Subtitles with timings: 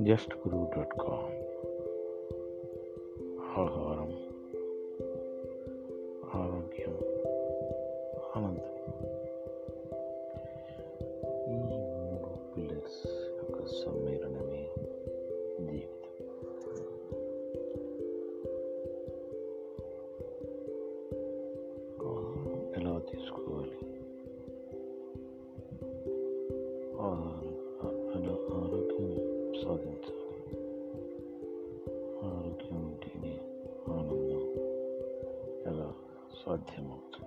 [0.00, 1.32] Just గురు dot com.
[3.40, 4.12] ఆహారం
[6.34, 6.94] ఆరోగ్యం
[8.36, 8.70] ఆనందం
[11.48, 14.70] ఈ మూడు పిల్లర్స్ యొక్క సమ్మేళనమే
[15.60, 16.00] జీవితం.
[22.76, 23.78] ఎలా తీసుకోవాలి?
[27.00, 27.49] ఆహారం
[29.62, 30.26] సాధించాలి
[32.24, 33.34] ఆరోగ్యం ఉంటేనే
[33.88, 34.44] ఆనందం
[35.66, 35.88] ఎలా
[36.44, 37.19] సాధ్యమవుతుంది?